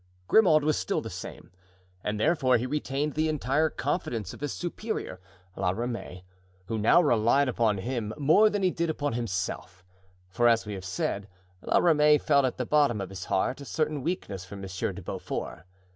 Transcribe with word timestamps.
Grimaud 0.27 0.63
was 0.63 0.77
still 0.79 0.99
the 0.99 1.11
same, 1.11 1.51
and 2.03 2.19
therefore 2.19 2.57
he 2.57 2.65
retained 2.65 3.13
the 3.13 3.29
entire 3.29 3.69
confidence 3.69 4.33
of 4.33 4.41
his 4.41 4.51
superior, 4.51 5.19
La 5.55 5.69
Ramee, 5.69 6.25
who 6.65 6.79
now 6.79 6.99
relied 7.03 7.47
upon 7.47 7.77
him 7.77 8.11
more 8.17 8.49
than 8.49 8.63
he 8.63 8.71
did 8.71 8.89
upon 8.89 9.13
himself, 9.13 9.83
for, 10.27 10.47
as 10.47 10.65
we 10.65 10.73
have 10.73 10.85
said, 10.85 11.27
La 11.61 11.77
Ramee 11.77 12.17
felt 12.17 12.45
at 12.45 12.57
the 12.57 12.65
bottom 12.65 12.99
of 12.99 13.09
his 13.11 13.25
heart 13.25 13.61
a 13.61 13.65
certain 13.65 14.01
weakness 14.01 14.43
for 14.43 14.55
Monsieur 14.55 14.91
de 14.91 15.03
Beaufort. 15.03 15.67